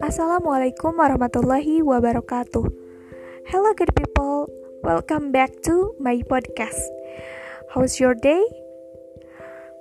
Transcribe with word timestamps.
Assalamualaikum 0.00 0.96
warahmatullahi 0.96 1.84
wabarakatuh. 1.84 2.64
Hello, 3.52 3.70
good 3.76 3.92
people. 3.92 4.48
Welcome 4.80 5.28
back 5.28 5.60
to 5.68 5.92
my 6.00 6.24
podcast. 6.24 6.80
How's 7.76 8.00
your 8.00 8.16
day? 8.16 8.40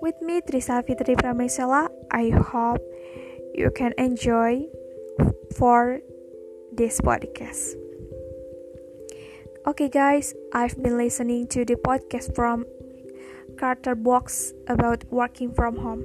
With 0.03 0.19
me, 0.19 0.43
Trisa 0.43 0.83
Fitri 0.83 1.15
Pramesela. 1.15 1.87
I 2.11 2.35
hope 2.35 2.83
you 3.55 3.71
can 3.71 3.95
enjoy 3.95 4.67
for 5.55 6.03
this 6.75 6.99
podcast. 6.99 7.79
Okay, 9.63 9.87
guys, 9.87 10.35
I've 10.51 10.75
been 10.75 10.99
listening 10.99 11.47
to 11.55 11.63
the 11.63 11.79
podcast 11.79 12.35
from 12.35 12.67
Chatterbox 13.59 14.53
about 14.67 15.03
working 15.11 15.53
from 15.53 15.77
home. 15.77 16.03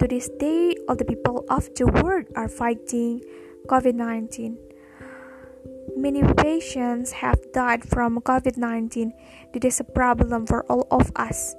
To 0.00 0.06
this 0.08 0.28
day, 0.38 0.74
all 0.88 0.96
the 0.96 1.04
people 1.04 1.44
of 1.50 1.68
the 1.74 1.86
world 1.86 2.26
are 2.36 2.48
fighting 2.48 3.20
COVID 3.66 3.94
19. 3.94 4.56
Many 5.96 6.22
patients 6.34 7.12
have 7.12 7.40
died 7.52 7.84
from 7.84 8.20
COVID 8.20 8.56
19. 8.56 9.12
It 9.52 9.64
is 9.64 9.80
a 9.80 9.84
problem 9.84 10.46
for 10.46 10.64
all 10.70 10.86
of 10.90 11.10
us. 11.16 11.54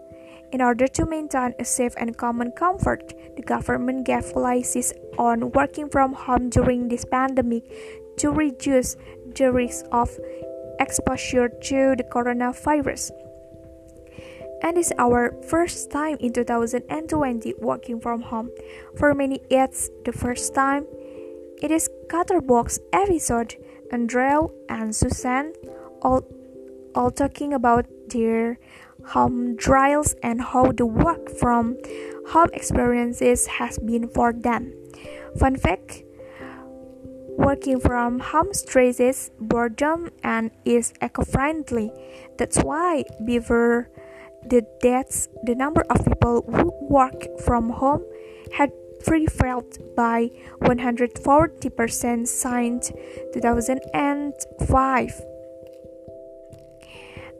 In 0.51 0.61
order 0.61 0.87
to 0.87 1.05
maintain 1.05 1.53
a 1.59 1.65
safe 1.65 1.93
and 1.97 2.17
common 2.17 2.51
comfort, 2.53 3.13
the 3.35 3.43
government 3.43 4.05
gave 4.05 4.33
policies 4.33 4.93
on 5.17 5.51
working 5.51 5.89
from 5.89 6.13
home 6.13 6.49
during 6.49 6.87
this 6.87 7.05
pandemic 7.05 7.63
to 8.17 8.31
reduce 8.31 8.95
the 9.35 9.51
risk 9.51 9.85
of 9.91 10.09
exposure 10.79 11.49
to 11.49 11.95
the 11.95 12.03
coronavirus 12.09 13.11
and 14.61 14.77
it's 14.77 14.91
our 14.97 15.33
first 15.47 15.91
time 15.91 16.17
in 16.19 16.33
2020 16.33 17.53
working 17.59 17.99
from 17.99 18.21
home. 18.21 18.49
For 18.97 19.13
many, 19.13 19.41
it's 19.49 19.89
the 20.05 20.11
first 20.11 20.53
time. 20.53 20.85
It 21.61 21.71
is 21.71 21.89
Chatterbox 22.09 22.79
episode. 22.93 23.55
Andrew 23.91 24.49
and 24.69 24.95
Susan 24.95 25.53
all, 26.01 26.21
all 26.93 27.11
talking 27.11 27.53
about 27.53 27.85
their 28.09 28.59
home 29.07 29.57
trials 29.57 30.15
and 30.21 30.41
how 30.41 30.71
the 30.71 30.85
work 30.85 31.29
from 31.29 31.77
home 32.27 32.49
experiences 32.53 33.47
has 33.47 33.79
been 33.79 34.07
for 34.07 34.33
them. 34.33 34.73
Fun 35.37 35.55
fact 35.55 36.03
Working 37.37 37.79
from 37.79 38.19
home 38.19 38.53
stresses 38.53 39.31
boredom 39.39 40.09
and 40.23 40.51
is 40.65 40.93
eco-friendly. 41.01 41.89
That's 42.37 42.59
why 42.59 43.05
Beaver 43.23 43.89
the 44.47 44.65
deaths, 44.81 45.27
the 45.43 45.55
number 45.55 45.81
of 45.89 46.05
people 46.05 46.43
who 46.47 46.73
work 46.87 47.25
from 47.41 47.69
home 47.69 48.03
had 48.53 48.71
prevailed 49.05 49.77
by 49.95 50.29
140% 50.61 52.27
since 52.27 52.91
2005. 53.33 55.21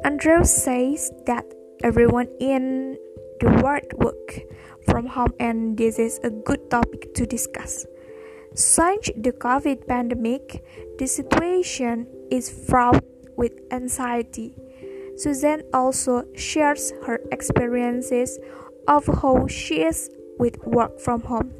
Andrew 0.03 0.44
says 0.45 1.11
that 1.25 1.45
everyone 1.83 2.27
in 2.39 2.97
the 3.42 3.50
world 3.61 3.92
work 3.95 4.39
from 4.86 5.05
home 5.08 5.33
and 5.39 5.77
this 5.77 6.00
is 6.00 6.20
a 6.23 6.30
good 6.30 6.70
topic 6.70 7.14
to 7.16 7.25
discuss. 7.25 7.86
Since 8.55 9.11
the 9.16 9.31
COVID 9.31 9.88
pandemic, 9.88 10.64
the 10.97 11.08
situation 11.08 12.08
is 12.31 12.50
fraught 12.50 13.03
with 13.38 13.53
anxiety 13.72 14.55
Susan 15.20 15.64
also 15.73 16.23
shares 16.34 16.94
her 17.03 17.20
experiences 17.30 18.39
of 18.88 19.06
how 19.20 19.48
she 19.48 19.84
is 19.84 20.09
with 20.39 20.56
work 20.64 20.98
from 20.98 21.20
home. 21.20 21.52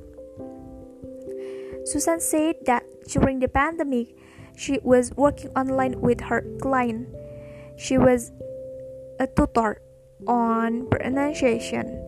Susan 1.83 2.21
said 2.21 2.55
that 2.66 2.88
during 3.11 3.39
the 3.39 3.49
pandemic, 3.49 4.16
she 4.55 4.79
was 4.81 5.11
working 5.17 5.51
online 5.59 6.00
with 6.00 6.22
her 6.22 6.39
client. 6.61 7.09
She 7.75 7.97
was 7.97 8.31
a 9.19 9.28
tutor 9.28 9.81
on 10.25 10.88
pronunciation. 10.88 12.00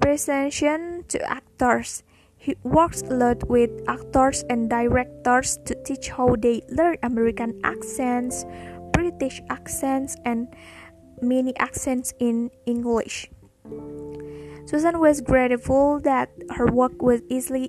Presentation 0.00 1.04
to 1.08 1.16
actors. 1.24 2.02
He 2.36 2.56
works 2.62 3.00
a 3.00 3.14
lot 3.16 3.48
with 3.48 3.70
actors 3.88 4.44
and 4.50 4.68
directors 4.68 5.56
to 5.64 5.74
teach 5.82 6.10
how 6.10 6.36
they 6.36 6.60
learn 6.68 6.98
American 7.02 7.58
accents, 7.64 8.44
British 9.04 9.44
accents 9.50 10.16
and 10.24 10.48
many 11.20 11.52
accents 11.60 12.16
in 12.18 12.48
English. 12.64 13.28
Susan 14.64 14.96
was 14.96 15.20
grateful 15.20 16.00
that 16.08 16.32
her 16.56 16.64
work 16.72 17.02
was 17.04 17.20
easily 17.28 17.68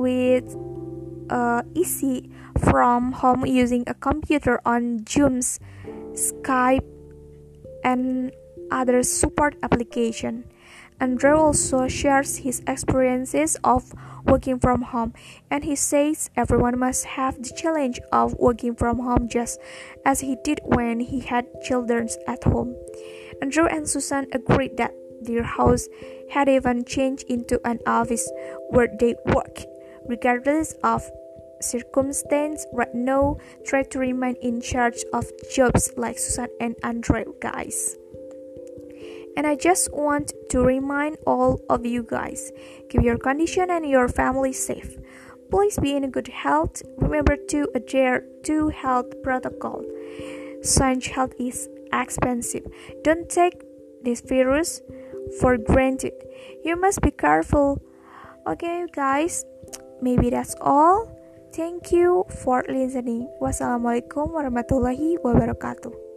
with 0.00 0.56
uh, 1.28 1.60
easy 1.74 2.32
from 2.64 3.12
home 3.12 3.44
using 3.44 3.84
a 3.86 3.92
computer 3.92 4.56
on 4.64 5.04
Zoom's 5.04 5.60
Skype 6.16 6.88
and 7.84 8.32
other 8.72 9.02
support 9.02 9.52
application. 9.60 10.48
Andrew 11.00 11.36
also 11.36 11.86
shares 11.86 12.38
his 12.38 12.60
experiences 12.66 13.56
of 13.62 13.94
working 14.24 14.58
from 14.58 14.82
home 14.82 15.14
and 15.50 15.64
he 15.64 15.76
says 15.76 16.28
everyone 16.36 16.78
must 16.78 17.04
have 17.04 17.40
the 17.40 17.54
challenge 17.54 18.00
of 18.10 18.34
working 18.34 18.74
from 18.74 18.98
home 18.98 19.28
just 19.28 19.60
as 20.04 20.20
he 20.20 20.36
did 20.42 20.60
when 20.64 20.98
he 21.00 21.20
had 21.20 21.46
children 21.62 22.08
at 22.26 22.42
home. 22.44 22.74
Andrew 23.40 23.66
and 23.66 23.88
Susan 23.88 24.26
agreed 24.32 24.76
that 24.76 24.92
their 25.22 25.44
house 25.44 25.86
had 26.30 26.48
even 26.48 26.84
changed 26.84 27.24
into 27.28 27.60
an 27.64 27.78
office 27.86 28.28
where 28.70 28.88
they 28.98 29.14
work. 29.26 29.62
Regardless 30.06 30.72
of 30.82 31.08
circumstance, 31.60 32.66
right 32.72 32.94
now, 32.94 33.36
try 33.64 33.82
to 33.82 33.98
remain 33.98 34.36
in 34.42 34.60
charge 34.60 35.04
of 35.12 35.26
jobs 35.54 35.92
like 35.96 36.18
Susan 36.18 36.48
and 36.60 36.76
Andrew, 36.82 37.34
guys. 37.40 37.96
And 39.38 39.46
I 39.46 39.54
just 39.54 39.94
want 39.94 40.34
to 40.50 40.66
remind 40.66 41.22
all 41.22 41.62
of 41.70 41.86
you 41.86 42.02
guys 42.02 42.50
keep 42.90 43.06
your 43.06 43.16
condition 43.22 43.70
and 43.70 43.86
your 43.86 44.10
family 44.10 44.52
safe. 44.52 44.98
Please 45.46 45.78
be 45.78 45.94
in 45.94 46.10
good 46.10 46.26
health. 46.26 46.82
Remember 46.98 47.38
to 47.54 47.70
adhere 47.72 48.26
to 48.50 48.68
health 48.74 49.06
protocol. 49.22 49.86
Science 50.66 51.06
health 51.06 51.38
is 51.38 51.70
expensive. 51.92 52.66
Don't 53.06 53.30
take 53.30 53.62
this 54.02 54.26
virus 54.26 54.82
for 55.38 55.56
granted. 55.56 56.18
You 56.64 56.74
must 56.74 57.00
be 57.00 57.12
careful. 57.12 57.78
Okay, 58.42 58.90
guys, 58.90 59.44
maybe 60.02 60.30
that's 60.30 60.56
all. 60.60 61.14
Thank 61.54 61.92
you 61.92 62.26
for 62.42 62.66
listening. 62.66 63.30
Wassalamualaikum 63.38 64.34
warahmatullahi 64.34 65.22
wabarakatuh. 65.22 66.07